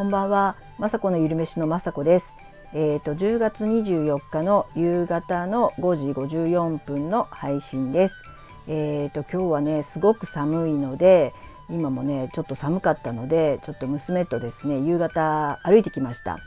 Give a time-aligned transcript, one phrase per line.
[0.00, 2.34] こんばんは、まさこのゆるめしのまさこです。
[2.72, 8.14] えっ、ー、と10月24日の夕方の5時54分の配信です。
[8.66, 11.34] えっ、ー、と今日はねすごく寒いので、
[11.68, 16.38] 今もねちょっと寒かったので、ちょっと娘とですね夕方歩いてきました。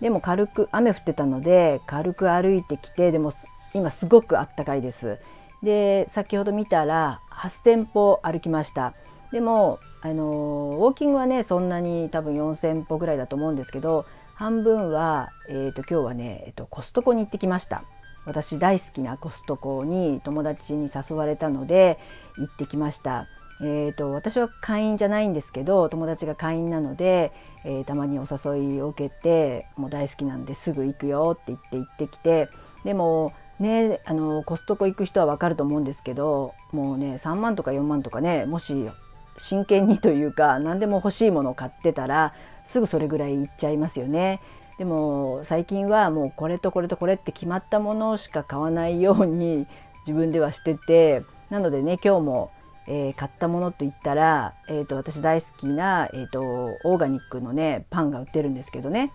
[0.00, 3.32] でも軽く雨降ってたので軽く歩いてきて、でも
[3.74, 5.18] 今すごくあったかいです。
[5.60, 8.94] で先ほど見たら8,000歩歩きました。
[9.32, 14.04] でもあのウォーキングはねそんなに多分4,000歩ぐらいだと思うんですけど
[14.34, 17.84] 半分は、えーと、今日はね、えーと、コストコに行ってきました。
[18.24, 21.98] 私大好きなコストコに友達に誘われたので
[22.38, 23.26] 行ってきました。
[23.60, 27.32] えーと、私は会員じゃないんですけど友達が会員なので、
[27.64, 32.48] えー、たまにお誘いを受けてもう大好きなんですぐ行くよって言って行ってきて
[32.84, 38.90] でもねあのコストコ行く人は分かると思うんですけどもうね3万とか4万とかねもし
[39.38, 42.34] 真剣にというか何でも欲しいものを買ってたら
[42.66, 44.40] すぐそれぐらいいっちゃいますよね。
[44.78, 49.66] でも最近はもうこれとこれとこれって決まったものしか買わないように
[50.06, 52.50] 自分ではしててなのでね今日も、
[52.88, 59.12] えー、買ったものといったら、えーと、私大好きな、えーと、オーガニックのねパンが売ってるんですけどね、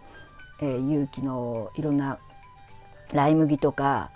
[0.62, 2.20] えー、有機のいろんな
[3.12, 4.12] ライ麦とか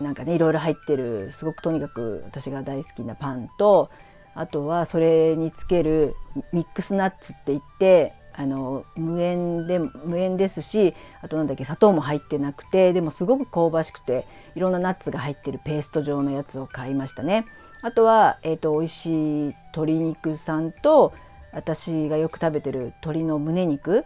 [0.00, 3.90] なんかねいろいろ入ってるすごくとにかく私が大好きなパンと
[4.34, 6.14] あとはそれにつける
[6.52, 17.46] ミックスナッツって言ってあの無塩で無塩ですしあとなんだっけ砂糖も入ってなくてでもすごく香ばしくていろんなナッツが入ってるペースト状のやつを買いましたね。
[17.80, 19.06] あとは、えーと、美味し
[19.50, 21.12] い鶏肉さんと
[21.52, 24.04] 私がよく食べてる鶏の胸肉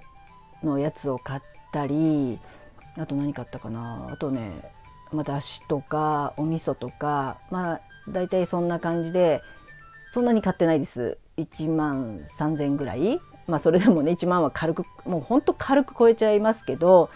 [0.63, 1.41] のやつを買っ
[1.73, 2.39] たり
[2.99, 4.73] あと何買ったかなあとね
[5.13, 9.43] まあ、だしとかお味噌とかまあ大体そんな感じで
[10.13, 11.17] そんなに買ってないです。
[11.39, 13.19] 1万3,000ぐらい。
[13.47, 17.09] まあそれでもね1万は軽くもうほんと軽く超えちゃいますけど、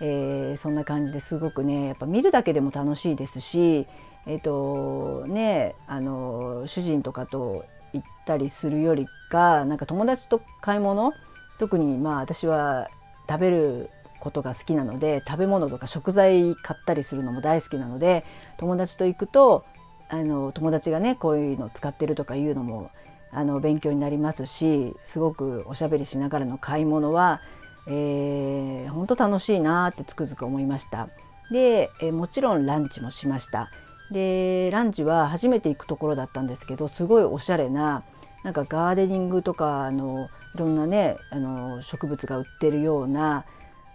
[0.00, 3.86] えー、そんな感じですごくねやっぱ見るだけでも楽しいですし
[4.26, 11.12] えっ、ー、とねあの主人とかと行ったりするよりかなんか友達と買い物
[11.58, 12.88] 特にまあ私は
[13.28, 18.24] 食べることが好きなので食べ物とか食材買ったりするのも大好きなので
[18.56, 19.64] 友達と行くと
[20.10, 22.90] あの友達がねこういうの使ってるとかいうのも
[23.32, 27.40] あの勉強になりますしすごくおしゃべりしながらの買い物は、
[27.86, 31.08] えー、本当楽しいなってつくづく思いました。
[31.52, 33.70] で、えもちろんランチもしました。
[34.10, 38.02] でランチは初めて行くところだったんですけどすごいおしゃれな
[38.42, 43.44] なんかガーデニングとかあのいろんなねあの植物が売ってるような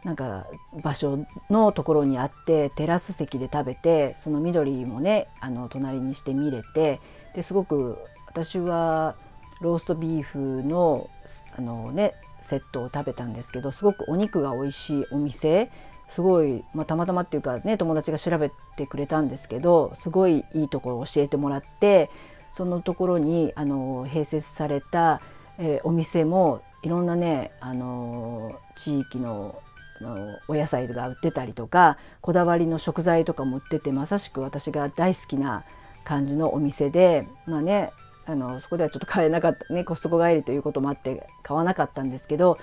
[0.05, 0.45] なんか
[0.83, 7.01] 場所のところにあってテラス席で食べてその緑もねあの隣にして見れて
[7.33, 9.16] ですごく私は
[9.61, 11.09] ローストビーフの
[11.57, 15.71] あの、ね、セットを食べたんですけどすごくお肉が美味しいお店
[16.11, 22.11] すごい、まあ、たまたまっていうかね友達が調べてくれたんですけどすごいいいところを教えてもらって
[22.51, 25.19] そのところにあの併設された、
[25.57, 29.59] えー、お店もいろんなねあの地域の
[30.01, 35.63] のお野菜が売ってたりとかこだわりの食材とかも売っててまさしく私が大好きな
[36.03, 37.91] 感じのお店でまあね
[38.25, 42.57] あのそこではちょっと買えなかったねコストコ帰りということもあって買わなかったんですけど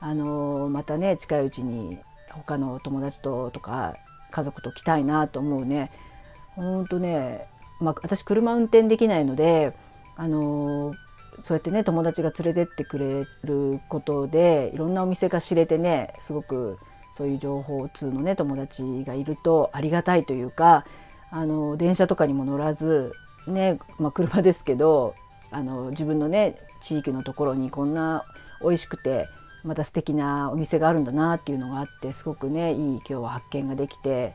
[0.00, 1.98] あのまたね近いうちに
[2.30, 3.96] 他の友達ととか
[4.30, 5.90] 家族と来たいなと思うね。
[6.54, 7.48] ほんとね、
[7.80, 9.74] まあ、私車運転できないので
[10.16, 10.94] あの
[11.42, 16.78] そうやってね友達が連れてってくれることでいろんなお店が知れてねすごく
[17.16, 20.84] そういう情報通のね友達がいるとありがたいというか
[21.30, 23.12] あの電車とかにも乗らず
[23.46, 25.14] ね、まあ、車ですけど
[25.50, 28.24] あの自分のね地域のところにこんな
[28.62, 29.26] 美味しくて
[29.64, 34.34] また素敵なお店があるんだなっていうのがあってすごくねいい今日は発見ができて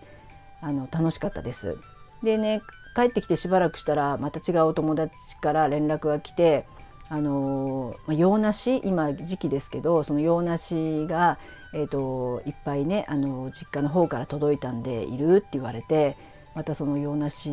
[0.62, 1.78] あの楽しかったです。
[2.22, 2.62] でね
[2.96, 6.66] 帰ってきてしばらくしたらまた違うお友達から連絡が来て
[7.14, 11.38] あの洋梨今時期ですけどその洋梨が、
[11.72, 16.18] えーと、いっぱいねあの実家の方から届いたんでいるって言われて
[16.56, 17.52] またその洋梨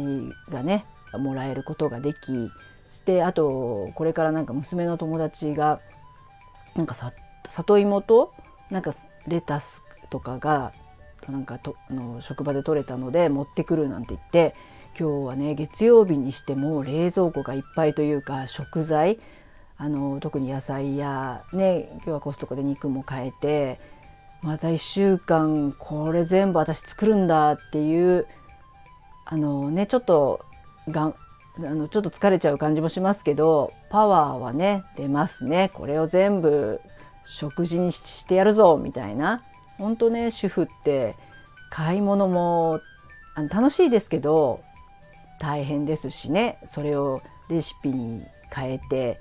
[0.48, 2.50] がねもらえることができ
[2.88, 5.82] してあとこれからなんか娘の友達が
[6.74, 6.96] なんか
[7.46, 8.32] 里芋と
[8.70, 8.94] なんか
[9.26, 10.72] レタスとかが
[11.28, 14.54] なんかとの職場で取れたので持ってくるなんて言って
[14.98, 19.18] 今日はね月曜日にしても冷蔵庫がいっぱいというか食材
[19.82, 23.80] あの特に野菜やね今日はコストコで肉も買えて
[24.42, 28.26] また1週間これ全部私作るんだっていう
[29.24, 30.44] あのねちょっと
[30.86, 31.14] がん
[31.56, 35.70] あのちょっと疲れちゃう感じもしますけどパワーはね出ますね。
[35.72, 36.80] これを全部
[37.26, 39.42] 食事にしてやるぞみたいな。
[39.78, 41.16] 本当ね主婦って
[41.70, 42.80] 買い物も
[43.34, 44.60] あの楽しいですけど
[45.40, 46.58] 大変ですしね。
[46.66, 48.24] それをレシピに
[48.54, 49.20] 変えて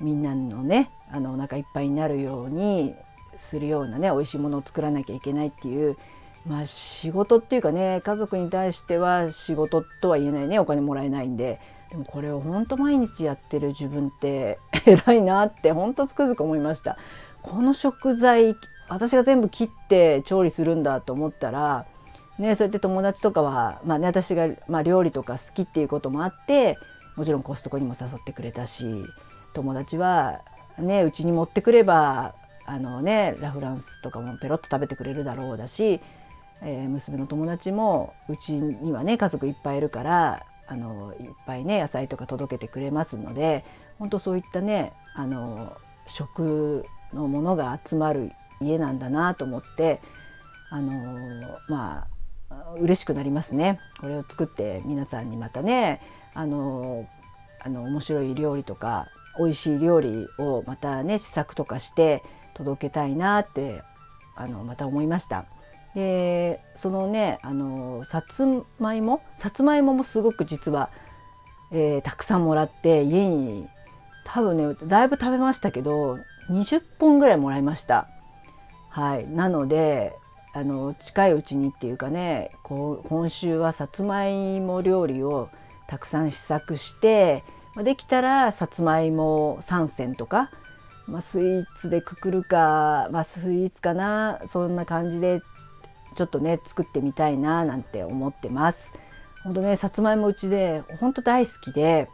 [0.00, 2.94] みんなのねあのお腹いっぱいになるように
[3.38, 5.96] するようなね美味しいものを作らなきゃいけないっていう
[6.46, 11.60] まあ仕事っていうかね家族に対しては仕事とは言えないねお金もらえないんで
[11.90, 16.98] でもこれを本当毎日やってる自分って 偉いなって本当つくづく思いました。
[17.42, 18.56] この食材
[18.88, 21.86] 私が全部切って調理するんだと思ったら、
[22.38, 26.78] ね、そうやって友達とかは、まあね、私が、まあ、料理とか好きっていうこともあって
[27.16, 29.04] もちろんコストコにも誘ってくれたし
[29.58, 30.40] 友達は
[30.78, 36.00] ねうちに持ってくればあのねラフランスとかもペロッと食べてくれるだろうだし、
[36.62, 43.64] えー、娘の友達もうちにはね家族いっぱいいるからあのいっぱいね野菜とか届けてくれますので
[43.98, 45.76] 本当そういったねあの
[46.06, 48.30] 食のものが集まる
[48.60, 50.00] 家なんだなと思って
[50.70, 52.06] あのま
[52.50, 53.80] あ嬉しくなりますね。
[54.00, 56.00] これを作って皆さんにまたね
[56.34, 57.08] あの
[57.60, 59.08] あの面白い料理とか
[59.38, 62.22] 美味しい料理をまたね試作とかして
[62.54, 63.82] 届けたいなって
[64.36, 65.46] あのまた思いました。
[65.94, 68.46] でそのねあのさつ
[68.78, 69.22] まいも？
[69.36, 70.90] さつまいももすごく実は、
[71.72, 73.66] えー、たくさんもらって家に
[74.24, 76.18] 多分ねだいぶ食べましたけど
[76.50, 78.08] 20本ぐらいもらいました。
[78.90, 80.14] はい、なので
[80.54, 85.50] あの近いうちにっていうかねこう今週はさつまいも料理を
[85.88, 87.44] たくさん試作して
[87.82, 90.50] できたらさつまいも3選とか、
[91.06, 95.40] まあ、スイーツでくくるか、まあ、スイーツかなそんな感じで
[96.14, 98.92] ちょっとね作ってみたいななんて思ってます。
[99.44, 102.08] 本当ねさつまいもうちで本当大好きで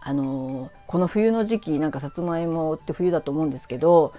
[0.00, 4.12] あのこの冬の時期なんかさつまいもって冬だと思うんですけど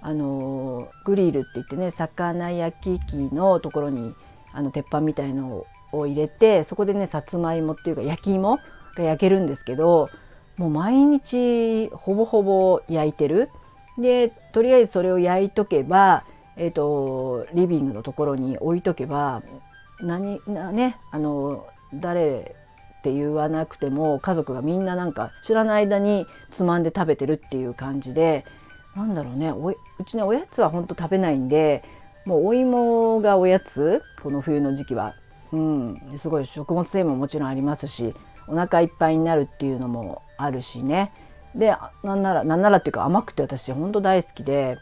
[0.00, 4.14] あのグリルって言ってね魚焼き器のところに
[4.52, 8.58] あの鉄板みたいのを入れてそこでねさつまいもっていうか焼き芋
[8.96, 10.10] が焼けるんですけど
[10.56, 13.50] もう毎日ほぼほぼ焼いてる。
[13.98, 16.24] でとりあえずそれを焼いとけば、
[16.56, 19.42] えーと、リビングのところに置いとけば
[20.00, 22.56] 何なねあの誰
[23.00, 28.46] って言わなくても家族がみんななんか知らない間につまんで食べてるっていう感じで
[28.96, 29.52] なんだろうね
[29.98, 31.84] うちねおやつはほんと食べないんで
[32.24, 35.14] もうお芋がおやつこの冬の時期は、
[35.52, 38.14] うん、すごい食物繊維ももちろんありますし
[38.48, 41.12] お腹いっぱいになるっていうのもあるしね。
[41.54, 44.78] でなんならなんならっていうか甘くて私ほんと大好きで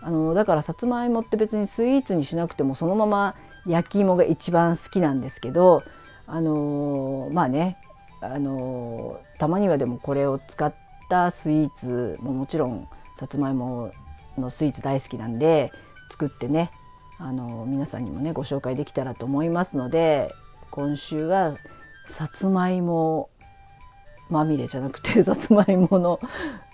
[0.00, 3.34] あのだからさつまいもって別にスイーツにしなくてもそのまま
[3.66, 5.82] 焼き芋が一番好きなんですけど
[6.26, 7.76] あのまあね
[8.20, 10.74] あのたまにはでもこれを使っ
[11.10, 12.88] たスイーツももちろん
[13.18, 13.92] さつまいも
[14.38, 15.72] のスイーツ大好きなんで
[16.10, 16.70] 作ってね
[17.18, 20.30] あの皆さんにもねご紹介できたらと思いますので
[20.70, 21.56] 今週は
[22.08, 23.30] さつまいも
[24.30, 26.20] まみれじゃなくて さつまいもの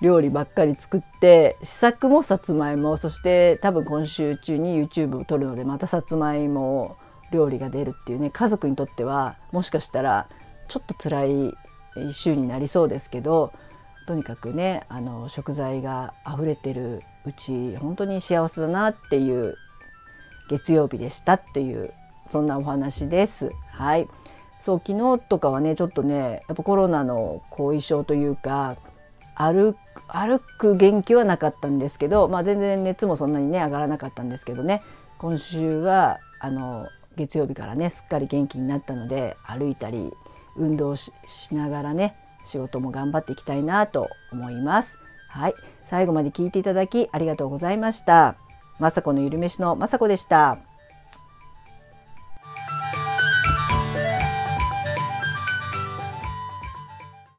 [0.00, 6.96] 料理ばっかり作って試作もさつまいもそして多分今週中に YouTube を撮るのでまたさつまいも
[7.32, 10.28] 料理が出るっていうね家族にとってはもしかしたら
[10.68, 11.54] ちょっと辛い
[12.12, 13.52] 週になりそうですけど
[14.06, 19.54] とにかくねあの食材が溢れてるうち本当に幸せだなっていう
[20.48, 21.92] 月曜日でしたっていう
[22.30, 23.50] そんなお話です。
[23.72, 24.08] はい
[24.60, 28.76] そう昨日とかはねちょっとねやっぱコロナの後遺症というか
[29.34, 29.74] 歩
[30.58, 34.82] く元気はなかったんですけど、まあ、全然熱もそんなにね上がらなかったんですけどね
[35.18, 40.12] 今週はあの月曜日からねすっかり元気になったので歩いたり
[40.56, 41.12] 運動し
[41.52, 44.98] ながらね仕事も頑張っていきたいなと思います。
[45.28, 48.36] はい、最後まで聞いていただきありがとうございました。
[48.78, 50.69] まさこのゆるめしのまさこでした。